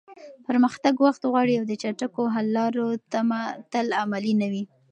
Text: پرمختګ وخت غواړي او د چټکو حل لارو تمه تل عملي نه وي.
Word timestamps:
پرمختګ 0.47 0.93
وخت 1.05 1.21
غواړي 1.31 1.53
او 1.59 1.65
د 1.67 1.73
چټکو 1.81 2.21
حل 2.33 2.47
لارو 2.57 2.87
تمه 3.11 3.41
تل 3.71 3.87
عملي 4.01 4.33
نه 4.41 4.47
وي. 4.51 4.63